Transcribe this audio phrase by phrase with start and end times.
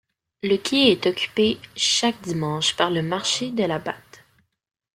[0.41, 4.25] Le quai est occupé chaque dimanche par le marché de la Batte.